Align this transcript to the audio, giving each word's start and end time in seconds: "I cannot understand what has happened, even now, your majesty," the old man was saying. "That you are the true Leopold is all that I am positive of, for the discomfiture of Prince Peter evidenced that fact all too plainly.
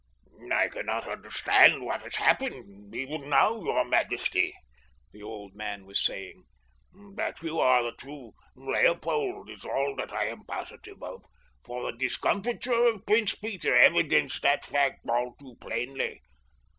"I 0.51 0.67
cannot 0.67 1.07
understand 1.07 1.83
what 1.83 2.01
has 2.01 2.15
happened, 2.15 2.95
even 2.95 3.29
now, 3.29 3.61
your 3.63 3.85
majesty," 3.85 4.51
the 5.11 5.21
old 5.21 5.53
man 5.55 5.85
was 5.85 6.03
saying. 6.03 6.41
"That 7.17 7.39
you 7.43 7.59
are 7.59 7.83
the 7.83 7.91
true 7.91 8.31
Leopold 8.55 9.47
is 9.51 9.63
all 9.63 9.95
that 9.97 10.11
I 10.11 10.25
am 10.25 10.43
positive 10.45 11.03
of, 11.03 11.23
for 11.63 11.91
the 11.91 11.95
discomfiture 11.99 12.83
of 12.85 13.05
Prince 13.05 13.35
Peter 13.35 13.77
evidenced 13.77 14.41
that 14.41 14.65
fact 14.65 15.07
all 15.07 15.35
too 15.39 15.55
plainly. 15.61 16.23